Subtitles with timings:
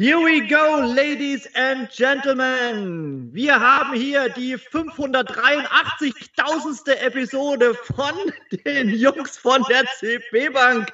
[0.00, 3.28] Here we go, ladies and gentlemen.
[3.34, 6.88] Wir haben hier die 583.000.
[7.02, 8.14] Episode von
[8.64, 10.90] den Jungs von der CB Bank.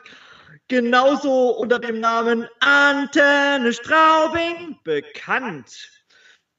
[0.67, 5.89] Genauso unter dem Namen Antenne Straubing bekannt.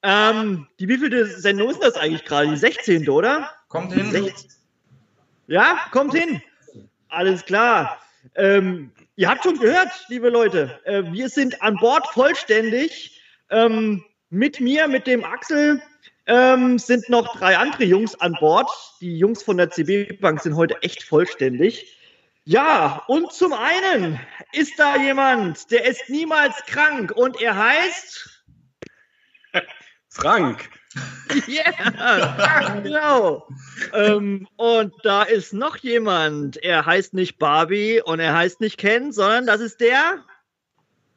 [0.03, 2.47] Ähm, die wievielte Sendung ist das eigentlich gerade?
[2.47, 3.09] Die 16.
[3.09, 3.51] oder?
[3.67, 4.09] Kommt hin.
[4.09, 4.51] 16.
[5.47, 6.41] Ja, kommt hin.
[7.09, 7.99] Alles klar.
[8.35, 13.19] Ähm, Ihr habt schon gehört, liebe Leute, äh, wir sind an Bord vollständig.
[13.49, 15.81] Ähm, mit mir, mit dem Axel,
[16.27, 18.69] ähm, sind noch drei andere Jungs an Bord.
[19.01, 21.97] Die Jungs von der CB Bank sind heute echt vollständig.
[22.43, 24.19] Ja, und zum einen
[24.51, 28.36] ist da jemand, der ist niemals krank und er heißt
[30.17, 30.69] Frank.
[31.47, 33.47] Yeah, genau.
[33.93, 36.57] ähm, und da ist noch jemand.
[36.57, 40.23] Er heißt nicht Barbie und er heißt nicht Ken, sondern das ist der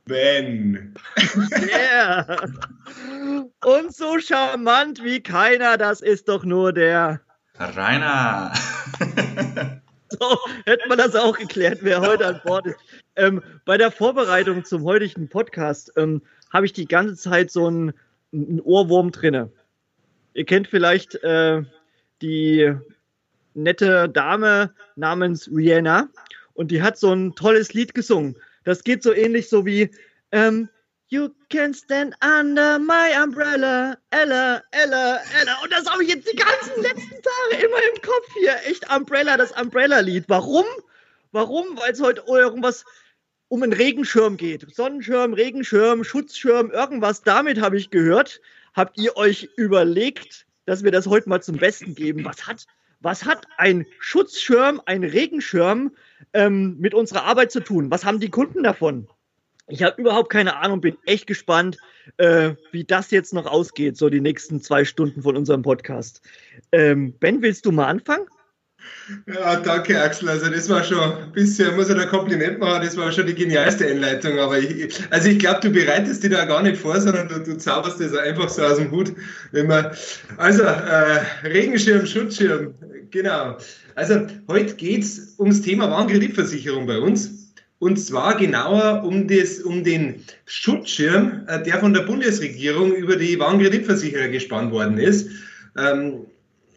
[0.04, 0.94] Ben.
[1.62, 2.44] Yeah.
[3.64, 7.20] Und so charmant wie keiner, das ist doch nur der
[7.56, 8.52] Rainer.
[10.08, 12.78] so, hätte man das auch geklärt, wer heute an Bord ist.
[13.16, 17.92] Ähm, bei der Vorbereitung zum heutigen Podcast ähm, habe ich die ganze Zeit so einen,
[18.32, 19.50] einen Ohrwurm drinne.
[20.34, 21.62] Ihr kennt vielleicht äh,
[22.22, 22.72] die
[23.54, 26.08] nette Dame namens Rihanna
[26.54, 28.36] und die hat so ein tolles Lied gesungen.
[28.64, 29.90] Das geht so ähnlich so wie
[30.32, 30.68] ähm,
[31.12, 35.60] You can stand under my umbrella, Ella, Ella, Ella.
[35.60, 38.54] Und das habe ich jetzt die ganzen letzten Tage immer im Kopf hier.
[38.64, 40.26] Echt Umbrella, das Umbrella-Lied.
[40.28, 40.64] Warum?
[41.32, 41.76] Warum?
[41.76, 42.84] Weil es heute irgendwas
[43.50, 44.66] um einen Regenschirm geht.
[44.74, 47.22] Sonnenschirm, Regenschirm, Schutzschirm, irgendwas.
[47.22, 48.40] Damit habe ich gehört
[48.74, 52.24] habt ihr euch überlegt, dass wir das heute mal zum Besten geben?
[52.24, 52.66] Was hat,
[53.00, 55.92] was hat ein Schutzschirm, ein Regenschirm
[56.32, 57.90] ähm, mit unserer Arbeit zu tun?
[57.90, 59.08] Was haben die Kunden davon?
[59.68, 61.78] Ich habe überhaupt keine Ahnung, bin echt gespannt,
[62.16, 66.22] äh, wie das jetzt noch ausgeht, so die nächsten zwei Stunden von unserem Podcast.
[66.72, 68.26] Ähm, ben, willst du mal anfangen?
[69.26, 70.28] Ja, danke Axel.
[70.28, 73.34] Also das war schon ein bisschen, muss ich da Kompliment machen, das war schon die
[73.34, 74.38] genialste Einleitung.
[74.38, 77.56] Aber ich, also ich glaube, du bereitest dich da gar nicht vor, sondern du, du
[77.56, 79.12] zauberst das einfach so aus dem Hut.
[79.52, 79.90] Wenn man,
[80.36, 82.74] also äh, Regenschirm, Schutzschirm,
[83.10, 83.56] genau.
[83.94, 87.54] Also heute geht es ums Thema Warenkreditversicherung bei uns.
[87.80, 93.38] Und zwar genauer um, das, um den Schutzschirm, äh, der von der Bundesregierung über die
[93.38, 95.30] Warenkreditversicherer gespannt worden ist.
[95.78, 96.26] Ähm,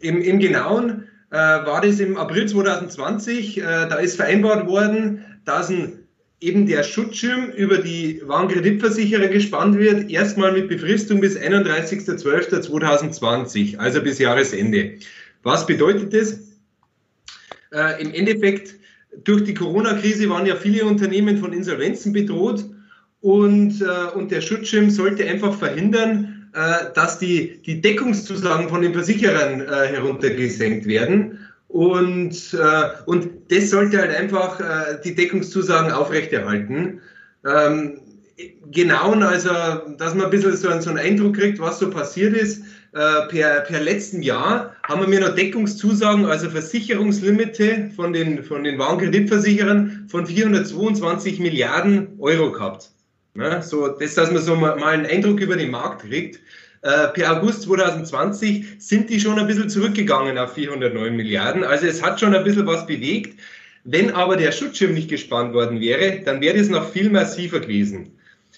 [0.00, 3.58] im, Im Genauen äh, war das im April 2020.
[3.58, 6.04] Äh, da ist vereinbart worden, dass ein,
[6.40, 14.20] eben der Schutzschirm über die Warenkreditversicherer gespannt wird, erstmal mit Befristung bis 31.12.2020, also bis
[14.20, 14.94] Jahresende.
[15.42, 16.38] Was bedeutet das?
[17.72, 18.76] Äh, Im Endeffekt,
[19.24, 22.64] durch die Corona-Krise waren ja viele Unternehmen von Insolvenzen bedroht
[23.20, 28.94] und, äh, und der Schutzschirm sollte einfach verhindern, äh, dass die, die Deckungszusagen von den
[28.94, 31.38] Versicherern äh, heruntergesenkt werden.
[31.68, 37.00] Und, äh, und das sollte halt einfach äh, die Deckungszusagen aufrechterhalten.
[37.44, 38.00] Ähm,
[38.70, 39.50] genau, also,
[39.98, 42.62] dass man ein bisschen so, so einen Eindruck kriegt, was so passiert ist.
[42.92, 48.78] Äh, per, per letzten Jahr haben wir noch Deckungszusagen, also Versicherungslimite von den, von den
[48.78, 52.93] Warenkreditversicherern von 422 Milliarden Euro gehabt.
[53.36, 56.40] Ja, so, das, dass man so mal einen Eindruck über den Markt kriegt.
[56.82, 61.64] Äh, per August 2020 sind die schon ein bisschen zurückgegangen auf 409 Milliarden.
[61.64, 63.38] Also es hat schon ein bisschen was bewegt.
[63.84, 68.12] Wenn aber der Schutzschirm nicht gespannt worden wäre, dann wäre es noch viel massiver gewesen.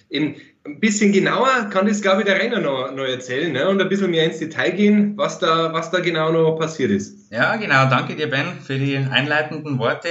[0.08, 3.68] In, ein bisschen genauer kann das, glaube ich, der Rainer noch, noch erzählen ne?
[3.68, 7.30] und ein bisschen mehr ins Detail gehen, was da, was da genau noch passiert ist.
[7.30, 7.88] Ja, genau.
[7.88, 10.08] Danke dir, Ben, für die einleitenden Worte.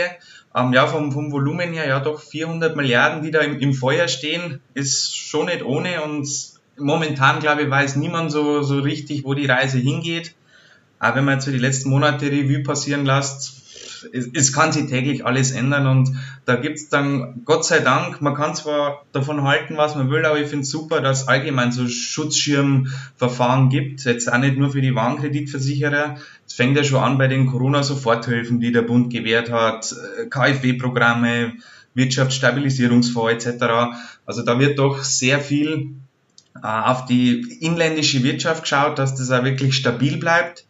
[0.55, 4.07] Ähm, ja, vom, vom Volumen her, ja, doch 400 Milliarden, die da im, im Feuer
[4.07, 6.27] stehen, ist schon nicht ohne und
[6.77, 10.35] momentan, glaube ich, weiß niemand so, so richtig, wo die Reise hingeht.
[10.99, 13.64] Aber wenn man jetzt so die letzten Monate Revue passieren lässt,
[14.11, 16.11] es, es kann sich täglich alles ändern und
[16.45, 20.39] da gibt's dann, Gott sei Dank, man kann zwar davon halten, was man will, aber
[20.39, 24.81] ich finde es super, dass es allgemein so Schutzschirmverfahren gibt, jetzt auch nicht nur für
[24.81, 26.17] die Warenkreditversicherer.
[26.47, 31.53] Es fängt ja schon an bei den Corona-Soforthilfen, die der Bund gewährt hat, äh, KfW-Programme,
[31.93, 33.63] Wirtschaftsstabilisierungsfonds etc.
[34.25, 35.95] Also da wird doch sehr viel
[36.61, 40.65] äh, auf die inländische Wirtschaft geschaut, dass das auch wirklich stabil bleibt.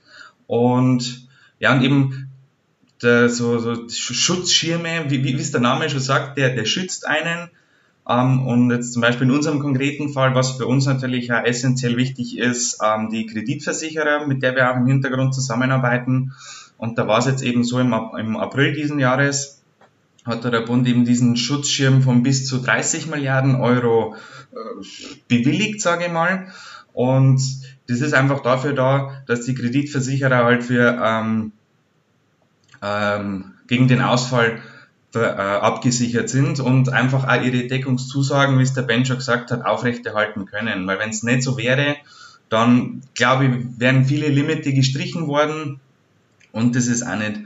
[0.47, 1.27] Und
[1.59, 2.24] ja, und eben
[3.01, 7.49] der, so, so Schutzschirme, wie, wie, es der Name schon sagt, der, der schützt einen.
[8.07, 11.97] Ähm, und jetzt zum Beispiel in unserem konkreten Fall, was für uns natürlich auch essentiell
[11.97, 16.33] wichtig ist, ähm, die Kreditversicherer, mit der wir auch im Hintergrund zusammenarbeiten.
[16.77, 19.61] Und da war es jetzt eben so im, im April diesen Jahres,
[20.25, 24.15] hat der Bund eben diesen Schutzschirm von bis zu 30 Milliarden Euro
[24.51, 24.85] äh,
[25.27, 26.47] bewilligt, sage ich mal.
[26.93, 27.41] Und
[27.87, 31.51] das ist einfach dafür da, dass die Kreditversicherer halt für ähm,
[33.67, 34.61] gegen den Ausfall
[35.15, 39.65] äh, abgesichert sind und einfach auch ihre Deckungszusagen, wie es der Ben schon gesagt hat,
[39.65, 40.85] aufrechterhalten können.
[40.87, 41.95] Weil wenn es nicht so wäre,
[42.49, 45.79] dann glaube ich, wären viele Limite gestrichen worden
[46.51, 47.41] und das ist auch nicht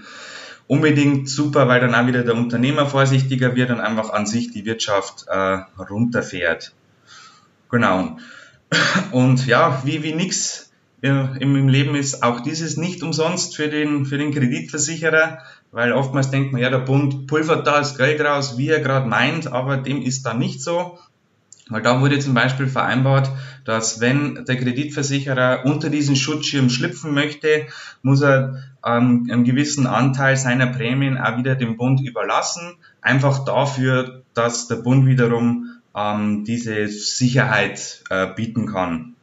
[0.68, 4.66] unbedingt super, weil dann auch wieder der Unternehmer vorsichtiger wird und einfach an sich die
[4.66, 6.74] Wirtschaft äh, runterfährt.
[7.70, 8.18] Genau.
[9.12, 10.69] Und ja, wie, wie nix
[11.02, 15.40] im Leben ist auch dieses nicht umsonst für den, für den Kreditversicherer,
[15.72, 19.08] weil oftmals denkt man, ja, der Bund pulvert da das Geld raus, wie er gerade
[19.08, 21.00] meint, aber dem ist da nicht so.
[21.70, 23.32] Weil da wurde zum Beispiel vereinbart,
[23.64, 27.68] dass wenn der Kreditversicherer unter diesen Schutzschirm schlüpfen möchte,
[28.02, 32.78] muss er ähm, einen gewissen Anteil seiner Prämien auch wieder dem Bund überlassen.
[33.02, 39.16] Einfach dafür, dass der Bund wiederum ähm, diese Sicherheit äh, bieten kann.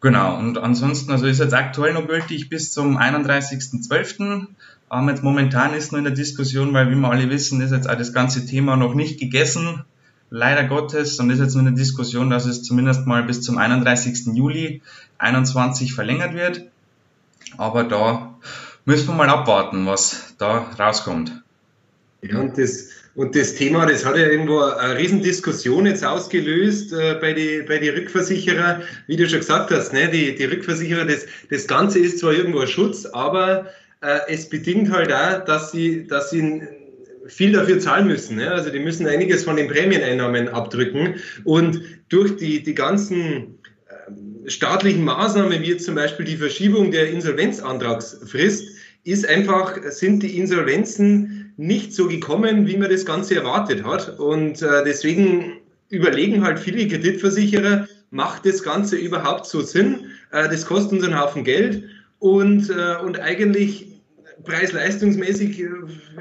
[0.00, 4.46] Genau, und ansonsten, also ist jetzt aktuell noch gültig bis zum 31.12.
[4.90, 7.90] Ähm, jetzt momentan ist nur in der Diskussion, weil wie wir alle wissen, ist jetzt
[7.90, 9.84] auch das ganze Thema noch nicht gegessen,
[10.30, 14.34] leider Gottes, und ist jetzt nur eine Diskussion, dass es zumindest mal bis zum 31.
[14.34, 14.82] Juli
[15.18, 16.62] 21 verlängert wird.
[17.56, 18.34] Aber da
[18.84, 21.42] müssen wir mal abwarten, was da rauskommt.
[22.22, 27.16] Ja, und das, und das Thema, das hat ja irgendwo eine Riesendiskussion jetzt ausgelöst äh,
[27.20, 30.08] bei den bei die Rückversicherer, wie du schon gesagt hast, ne?
[30.08, 33.66] die, die Rückversicherer, das, das Ganze ist zwar irgendwo ein Schutz, aber
[34.02, 36.62] äh, es bedingt halt auch, dass sie, dass sie
[37.26, 38.36] viel dafür zahlen müssen.
[38.36, 38.52] Ne?
[38.52, 41.16] Also die müssen einiges von den Prämieneinnahmen abdrücken.
[41.42, 47.10] Und durch die, die ganzen äh, staatlichen Maßnahmen, wie jetzt zum Beispiel die Verschiebung der
[47.10, 54.18] Insolvenzantragsfrist, ist einfach, sind die Insolvenzen nicht so gekommen, wie man das Ganze erwartet hat.
[54.18, 55.58] Und äh, deswegen
[55.90, 60.06] überlegen halt viele Kreditversicherer, macht das Ganze überhaupt so Sinn?
[60.30, 61.82] Äh, das kostet uns einen Haufen Geld
[62.20, 64.00] und, äh, und eigentlich
[64.44, 65.68] preis-leistungsmäßig äh,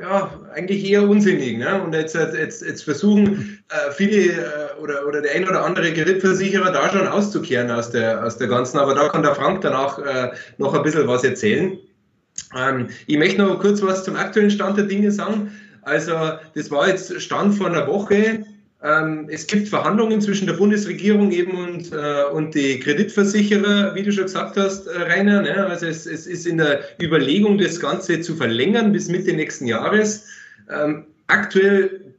[0.01, 1.59] ja, eigentlich eher unsinnig.
[1.59, 1.83] Ne?
[1.83, 6.71] Und jetzt, jetzt, jetzt versuchen äh, viele äh, oder, oder der ein oder andere Kreditversicherer
[6.71, 10.31] da schon auszukehren aus der, aus der ganzen, aber da kann der Frank danach äh,
[10.57, 11.77] noch ein bisschen was erzählen.
[12.57, 15.51] Ähm, ich möchte noch kurz was zum aktuellen Stand der Dinge sagen.
[15.81, 16.13] Also,
[16.53, 18.45] das war jetzt Stand vor einer Woche.
[18.83, 24.11] Ähm, es gibt Verhandlungen zwischen der Bundesregierung eben und, äh, und die Kreditversicherer, wie du
[24.11, 25.41] schon gesagt hast, äh, Rainer.
[25.41, 25.65] Ne?
[25.65, 30.27] Also es, es, ist in der Überlegung, das Ganze zu verlängern bis Mitte nächsten Jahres.
[30.69, 32.13] Ähm, aktuell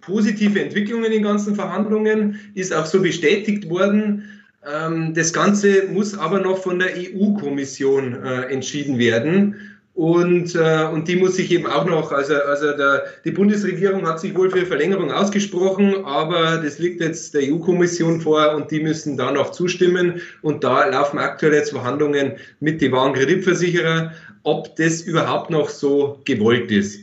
[0.00, 4.39] positive Entwicklungen in den ganzen Verhandlungen, ist auch so bestätigt worden.
[4.66, 9.56] Ähm, das Ganze muss aber noch von der EU-Kommission äh, entschieden werden.
[9.94, 14.20] Und, äh, und die muss sich eben auch noch, also, also der, die Bundesregierung hat
[14.20, 19.16] sich wohl für Verlängerung ausgesprochen, aber das liegt jetzt der EU-Kommission vor und die müssen
[19.16, 20.20] da noch zustimmen.
[20.42, 24.12] Und da laufen aktuell jetzt Verhandlungen mit den wahren Kreditversicherer,
[24.44, 27.00] ob das überhaupt noch so gewollt ist.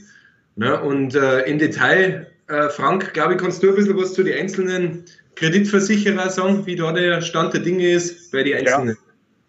[0.55, 0.79] Ne?
[0.81, 4.39] Und äh, im Detail, äh, Frank, glaube ich, kannst du ein bisschen was zu den
[4.39, 5.03] einzelnen
[5.37, 8.97] Kreditversicherer sagen, wie da der Stand der Dinge ist bei den Einzelnen.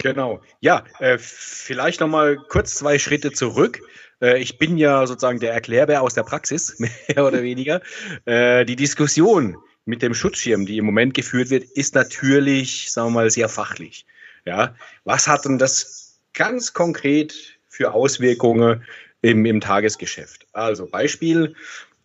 [0.02, 0.40] Ja, genau.
[0.60, 3.80] Ja, äh, vielleicht nochmal kurz zwei Schritte zurück.
[4.20, 7.80] Äh, ich bin ja sozusagen der Erklärbär aus der Praxis, mehr oder weniger.
[8.26, 9.56] Äh, die Diskussion
[9.86, 14.04] mit dem Schutzschirm, die im Moment geführt wird, ist natürlich, sagen wir mal, sehr fachlich.
[14.44, 18.82] Ja, was hat denn das ganz konkret für Auswirkungen
[19.22, 20.46] im, im Tagesgeschäft?
[20.52, 21.54] Also Beispiel,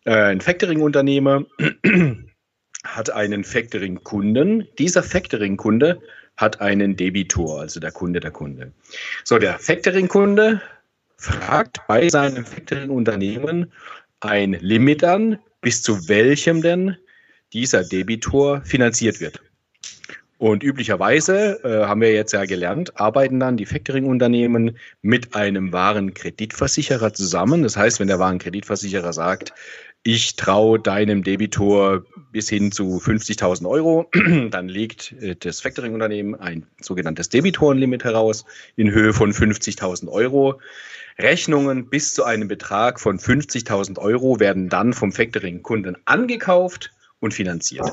[0.05, 1.45] äh, ein Factoring-Unternehmer
[2.83, 4.67] hat einen Factoring-Kunden.
[4.77, 6.01] Dieser Factoring-Kunde
[6.37, 8.71] hat einen Debitor, also der Kunde der Kunde.
[9.23, 10.61] So, der Factoring-Kunde
[11.17, 13.71] fragt bei seinem Factoring-Unternehmen
[14.19, 16.97] ein Limit an, bis zu welchem denn
[17.53, 19.41] dieser Debitor finanziert wird.
[20.43, 26.13] Und üblicherweise, äh, haben wir jetzt ja gelernt, arbeiten dann die Factoring-Unternehmen mit einem wahren
[26.13, 27.63] Kreditversicherer zusammen.
[27.63, 29.53] Das heißt, wenn der wahren Kreditversicherer sagt,
[30.03, 34.09] ich traue deinem Debitor bis hin zu 50.000 Euro.
[34.51, 38.45] Dann legt äh, das Factoring-Unternehmen ein sogenanntes Debitorenlimit heraus
[38.75, 40.59] in Höhe von 50.000 Euro.
[41.17, 47.87] Rechnungen bis zu einem Betrag von 50.000 Euro werden dann vom Factoring-Kunden angekauft und finanziert.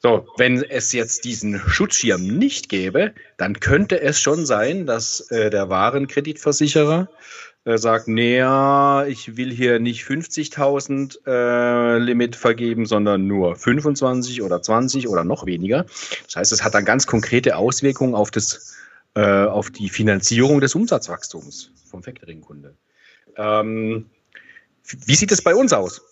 [0.00, 5.50] So, wenn es jetzt diesen Schutzschirm nicht gäbe, dann könnte es schon sein, dass äh,
[5.50, 7.08] der Warenkreditversicherer
[7.64, 14.62] äh, sagt, naja, ich will hier nicht 50.000 äh, Limit vergeben, sondern nur 25 oder
[14.62, 15.84] 20 oder noch weniger.
[16.26, 18.76] Das heißt, es hat dann ganz konkrete Auswirkungen auf, das,
[19.14, 22.74] äh, auf die Finanzierung des Umsatzwachstums vom Factoring-Kunde.
[23.36, 24.06] Ähm,
[25.06, 26.02] wie sieht es bei uns aus?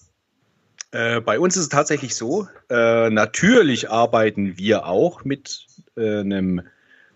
[0.93, 6.62] Äh, bei uns ist es tatsächlich so, äh, natürlich arbeiten wir auch mit äh, einem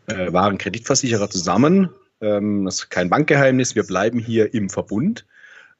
[0.06, 1.90] äh, wahren Kreditversicherer zusammen.
[2.20, 5.26] Ähm, das ist kein Bankgeheimnis, wir bleiben hier im Verbund,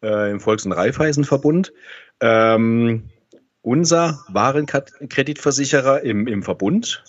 [0.02, 1.72] äh, im Volks- und Raiffeisenverbund.
[2.20, 3.04] Ähm,
[3.62, 7.04] unser Warenkreditversicherer im, im Verbund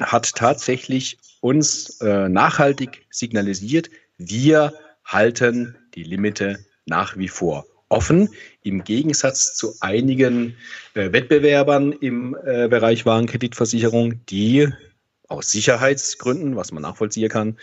[0.00, 3.88] hat tatsächlich uns äh, nachhaltig signalisiert,
[4.18, 4.72] wir
[5.04, 8.30] halten die Limite nach wie vor offen,
[8.62, 10.56] im Gegensatz zu einigen
[10.94, 14.68] äh, Wettbewerbern im äh, Bereich Warenkreditversicherung, die
[15.28, 17.58] aus Sicherheitsgründen, was man nachvollziehen kann,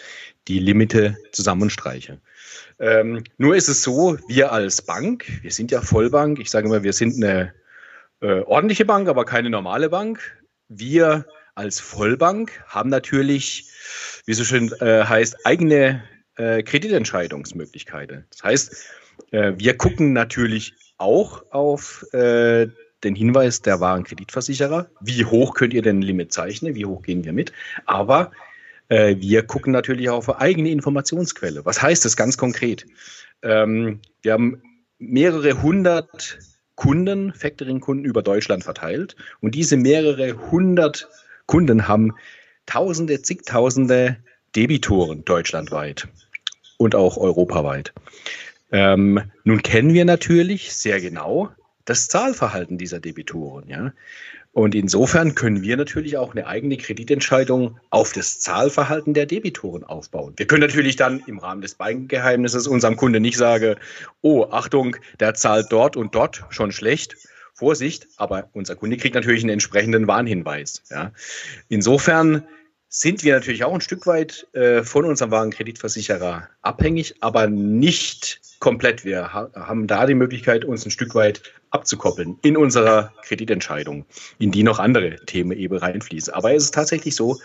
[0.47, 2.21] die Limite zusammenstreichen.
[2.79, 6.83] Ähm, nur ist es so, wir als Bank, wir sind ja Vollbank, ich sage immer,
[6.83, 7.53] wir sind eine
[8.21, 10.19] äh, ordentliche Bank, aber keine normale Bank.
[10.67, 13.69] Wir als Vollbank haben natürlich,
[14.25, 16.03] wie so schön äh, heißt, eigene
[16.35, 18.25] äh, Kreditentscheidungsmöglichkeiten.
[18.31, 18.85] Das heißt,
[19.31, 22.67] äh, wir gucken natürlich auch auf äh,
[23.03, 24.89] den Hinweis der wahren Kreditversicherer.
[25.01, 26.75] Wie hoch könnt ihr denn ein Limit zeichnen?
[26.75, 27.51] Wie hoch gehen wir mit?
[27.85, 28.31] Aber
[28.89, 31.65] äh, wir gucken natürlich auch auf eigene Informationsquelle.
[31.65, 32.85] Was heißt das ganz konkret?
[33.41, 34.61] Ähm, wir haben
[34.99, 36.39] mehrere hundert
[36.75, 39.15] Kunden, Factoring-Kunden über Deutschland verteilt.
[39.41, 41.07] Und diese mehrere hundert
[41.45, 42.13] Kunden haben
[42.65, 44.15] Tausende, zigtausende
[44.55, 46.07] Debitoren deutschlandweit
[46.77, 47.93] und auch europaweit.
[48.71, 51.51] Ähm, nun kennen wir natürlich sehr genau
[51.85, 53.67] das Zahlverhalten dieser Debitoren.
[53.67, 53.93] Ja?
[54.53, 60.33] Und insofern können wir natürlich auch eine eigene Kreditentscheidung auf das Zahlverhalten der Debitoren aufbauen.
[60.37, 63.75] Wir können natürlich dann im Rahmen des Bankgeheimnisses unserem Kunden nicht sagen,
[64.21, 67.17] oh, Achtung, der zahlt dort und dort schon schlecht.
[67.55, 70.81] Vorsicht, aber unser Kunde kriegt natürlich einen entsprechenden Warnhinweis.
[70.89, 71.11] Ja.
[71.69, 72.47] Insofern
[72.95, 79.03] sind wir natürlich auch ein Stück weit äh, von unserem Warenkreditversicherer abhängig, aber nicht komplett.
[79.03, 84.05] Wir ha haben da die Möglichkeit, uns ein Stück weit abzukoppeln in unserer Kreditentscheidung,
[84.37, 86.35] in die noch andere Themen eben reinfließen.
[86.35, 87.39] Aber es ist tatsächlich so,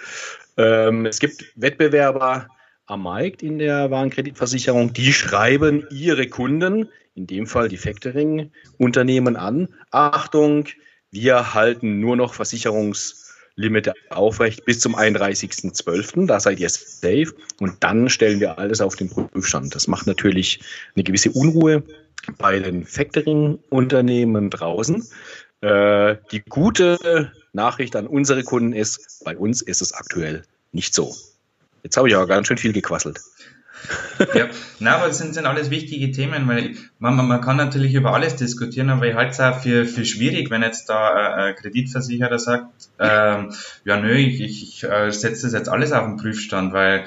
[0.58, 2.48] ähm, es gibt Wettbewerber
[2.84, 9.68] am Markt in der Warenkreditversicherung, die schreiben ihre Kunden, in dem Fall die Factoring-Unternehmen an,
[9.92, 10.66] Achtung,
[11.10, 13.27] wir halten nur noch Versicherungs-
[13.58, 16.26] Limite aufrecht bis zum 31.12.
[16.26, 17.34] Da seid ihr safe.
[17.60, 19.74] Und dann stellen wir alles auf den Prüfstand.
[19.74, 20.60] Das macht natürlich
[20.94, 21.82] eine gewisse Unruhe
[22.38, 25.06] bei den Factoring-Unternehmen draußen.
[25.60, 31.14] Äh, die gute Nachricht an unsere Kunden ist, bei uns ist es aktuell nicht so.
[31.82, 33.20] Jetzt habe ich aber ganz schön viel gequasselt
[34.34, 34.48] ja,
[34.80, 38.36] na, aber das sind, sind alles wichtige Themen, weil man, man kann natürlich über alles
[38.36, 42.66] diskutieren, aber ich halte es auch für, für schwierig, wenn jetzt da ein Kreditversicherer sagt,
[42.98, 43.52] ähm,
[43.84, 47.04] ja nö, ich, ich, ich äh, setze das jetzt alles auf den Prüfstand, weil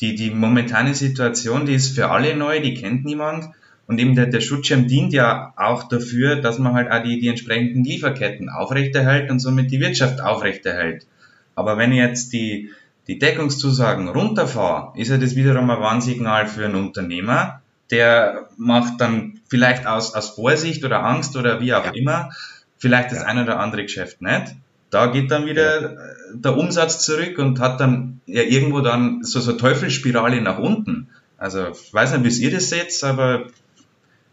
[0.00, 3.50] die, die momentane Situation, die ist für alle neu, die kennt niemand.
[3.86, 7.28] Und eben der, der Schutzschirm dient ja auch dafür, dass man halt auch die, die
[7.28, 11.06] entsprechenden Lieferketten aufrechterhält und somit die Wirtschaft aufrechterhält.
[11.54, 12.70] Aber wenn jetzt die,
[13.08, 19.40] die Deckungszusagen runterfahre, ist ja das wiederum ein Warnsignal für einen Unternehmer, der macht dann
[19.48, 21.92] vielleicht aus, aus Vorsicht oder Angst oder wie auch ja.
[21.92, 22.30] immer,
[22.76, 23.24] vielleicht das ja.
[23.24, 24.54] ein oder andere Geschäft nicht.
[24.90, 25.98] Da geht dann wieder ja.
[26.34, 31.08] der Umsatz zurück und hat dann ja irgendwo dann so so Teufelsspirale nach unten.
[31.38, 33.46] Also ich weiß nicht, wie ihr das seht, aber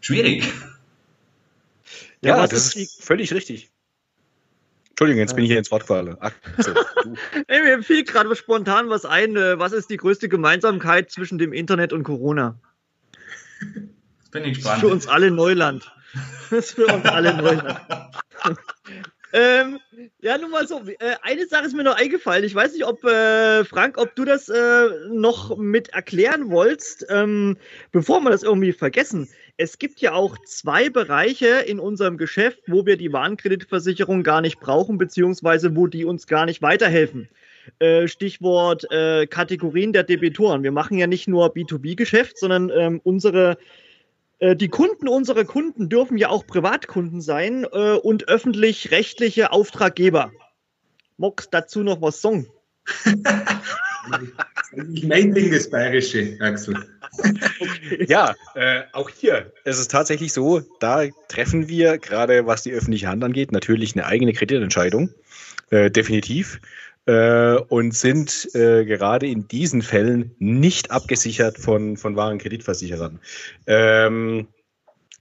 [0.01, 0.51] schwierig.
[2.21, 3.69] Ja, das ist, ist völlig richtig.
[4.95, 6.15] Entschuldigung, jetzt bin ich hier ins Wort gefallen.
[7.49, 9.35] hey, mir fiel gerade spontan was ein.
[9.35, 12.57] Äh, was ist die größte Gemeinsamkeit zwischen dem Internet und Corona?
[13.59, 14.75] Das bin ich gespannt.
[14.75, 15.91] Das ist für uns alle Neuland.
[16.49, 17.77] Das ist für uns alle Neuland.
[19.33, 19.79] ähm,
[20.21, 20.81] ja, nun mal so.
[20.87, 22.45] Äh, eine Sache ist mir noch eingefallen.
[22.45, 27.57] Ich weiß nicht, ob, äh, Frank, ob du das äh, noch mit erklären wolltest, ähm,
[27.91, 29.27] bevor wir das irgendwie vergessen.
[29.57, 34.59] Es gibt ja auch zwei Bereiche in unserem Geschäft, wo wir die Warenkreditversicherung gar nicht
[34.59, 37.29] brauchen, beziehungsweise wo die uns gar nicht weiterhelfen.
[37.79, 40.63] Äh, Stichwort äh, Kategorien der Debitoren.
[40.63, 43.57] Wir machen ja nicht nur B2B-Geschäft, sondern ähm, unsere
[44.39, 50.31] äh, die Kunden unserer Kunden dürfen ja auch Privatkunden sein und öffentlich-rechtliche Auftraggeber.
[51.17, 52.47] Mox dazu noch was sagen?
[54.93, 56.75] ich mein Ding, das Bayerische, Axel.
[58.07, 63.07] Ja, äh, auch hier ist es tatsächlich so, da treffen wir, gerade was die öffentliche
[63.07, 65.11] Hand angeht, natürlich eine eigene Kreditentscheidung.
[65.69, 66.59] Äh, definitiv.
[67.07, 73.19] Äh, und sind äh, gerade in diesen Fällen nicht abgesichert von, von wahren Kreditversicherern.
[73.67, 74.47] Ähm,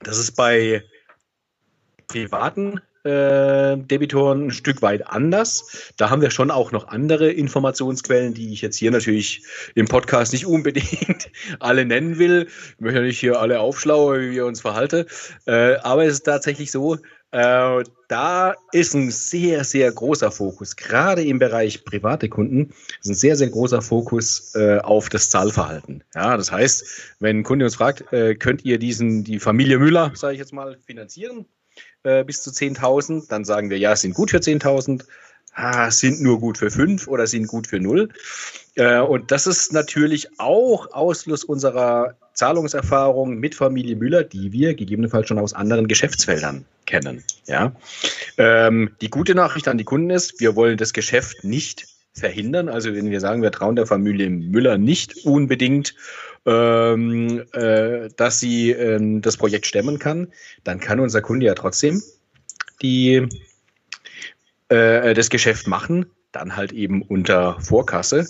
[0.01, 0.83] das ist bei
[2.07, 5.93] privaten äh, Debitoren ein Stück weit anders.
[5.97, 9.43] Da haben wir schon auch noch andere Informationsquellen, die ich jetzt hier natürlich
[9.75, 12.47] im Podcast nicht unbedingt alle nennen will.
[12.47, 15.05] Ich möchte nicht hier alle aufschlauen, wie wir uns verhalten.
[15.45, 16.97] Äh, aber es ist tatsächlich so,
[17.31, 23.15] äh, da ist ein sehr, sehr großer Fokus, gerade im Bereich private Kunden, ist ein
[23.15, 26.03] sehr, sehr großer Fokus äh, auf das Zahlverhalten.
[26.13, 30.11] Ja, das heißt, wenn ein Kunde uns fragt, äh, könnt ihr diesen, die Familie Müller,
[30.15, 31.45] sage ich jetzt mal, finanzieren
[32.05, 35.05] äh, bis zu 10.000, dann sagen wir, ja, sind gut für 10.000,
[35.53, 38.09] ah, sind nur gut für 5 oder sind gut für 0.
[38.75, 45.27] Äh, und das ist natürlich auch Ausfluss unserer Zahlungserfahrung mit Familie Müller, die wir gegebenenfalls
[45.27, 47.23] schon aus anderen Geschäftsfeldern kennen.
[47.47, 47.71] Ja?
[48.37, 52.69] Ähm, die gute Nachricht an die Kunden ist, wir wollen das Geschäft nicht verhindern.
[52.69, 55.95] Also wenn wir sagen, wir trauen der Familie Müller nicht unbedingt,
[56.45, 60.31] ähm, äh, dass sie äh, das Projekt stemmen kann,
[60.63, 62.01] dann kann unser Kunde ja trotzdem
[62.81, 63.27] die,
[64.69, 68.27] äh, das Geschäft machen, dann halt eben unter Vorkasse.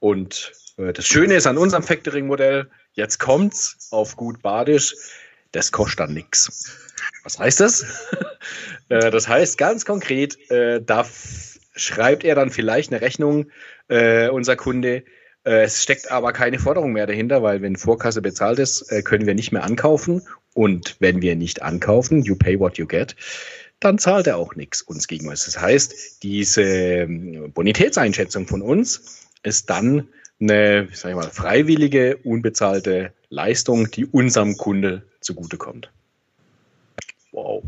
[0.00, 2.68] Und äh, das Schöne ist an unserem Factoring-Modell,
[2.98, 4.92] Jetzt kommt's auf gut Badisch,
[5.52, 6.76] das kostet dann nichts.
[7.22, 7.84] Was heißt das?
[8.90, 11.04] Äh, das heißt ganz konkret, äh, da
[11.78, 13.46] schreibt er dann vielleicht eine Rechnung,
[13.88, 15.04] äh, unser Kunde.
[15.44, 19.50] Es steckt aber keine Forderung mehr dahinter, weil wenn Vorkasse bezahlt ist, können wir nicht
[19.50, 20.20] mehr ankaufen.
[20.52, 23.16] Und wenn wir nicht ankaufen, you pay what you get,
[23.80, 25.32] dann zahlt er auch nichts uns gegenüber.
[25.32, 30.08] Das heißt, diese ähm, Bonitätseinschätzung von uns ist dann
[30.40, 35.90] eine sag ich mal, freiwillige, unbezahlte Leistung, die unserem Kunde zugutekommt.
[37.32, 37.62] Wow.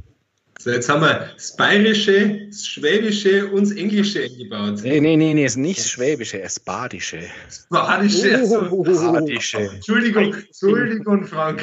[0.63, 4.81] So, jetzt haben wir das Bayerische, das Schwäbische und das Englische eingebaut.
[4.83, 7.23] Nee, nee, nee, nee, ist nicht das Schwäbische, das Badische.
[7.47, 9.71] Das Badische, also, Badische.
[9.73, 11.63] Entschuldigung, Entschuldigung, Frank.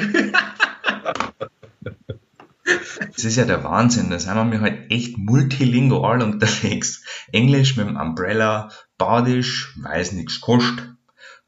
[3.14, 7.04] Das ist ja der Wahnsinn, da sind wir halt echt multilingual unterwegs.
[7.30, 10.97] Englisch mit dem Umbrella, Badisch, weiß nichts kostet,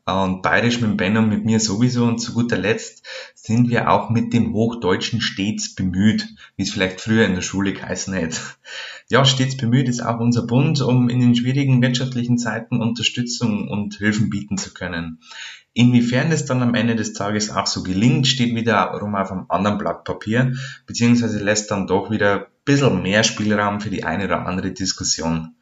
[0.06, 2.04] und bayerisch mit Ben und mit mir sowieso.
[2.04, 7.00] Und zu guter Letzt sind wir auch mit dem Hochdeutschen stets bemüht, wie es vielleicht
[7.00, 8.38] früher in der Schule geheißen hätte.
[9.08, 13.96] Ja, stets bemüht ist auch unser Bund, um in den schwierigen wirtschaftlichen Zeiten Unterstützung und
[13.96, 15.20] Hilfen bieten zu können.
[15.72, 19.46] Inwiefern es dann am Ende des Tages auch so gelingt, steht wieder rum auf einem
[19.48, 20.54] anderen Blatt Papier,
[20.86, 25.54] beziehungsweise lässt dann doch wieder ein bisschen mehr Spielraum für die eine oder andere Diskussion.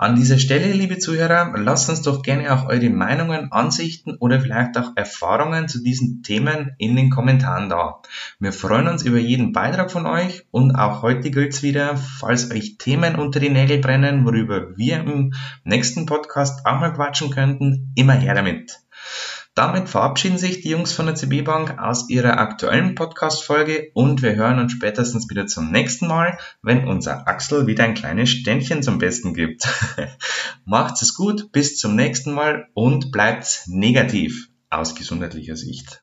[0.00, 4.78] An dieser Stelle, liebe Zuhörer, lasst uns doch gerne auch eure Meinungen, Ansichten oder vielleicht
[4.78, 8.00] auch Erfahrungen zu diesen Themen in den Kommentaren da.
[8.38, 12.78] Wir freuen uns über jeden Beitrag von euch und auch heute gilt's wieder, falls euch
[12.78, 15.34] Themen unter die Nägel brennen, worüber wir im
[15.64, 18.80] nächsten Podcast auch mal quatschen könnten, immer her damit.
[19.54, 24.36] Damit verabschieden sich die Jungs von der CB Bank aus ihrer aktuellen Podcast-Folge und wir
[24.36, 28.98] hören uns spätestens wieder zum nächsten Mal, wenn unser Axel wieder ein kleines Ständchen zum
[28.98, 29.66] Besten gibt.
[30.64, 35.98] Macht's es gut, bis zum nächsten Mal und bleibt negativ aus gesundheitlicher Sicht.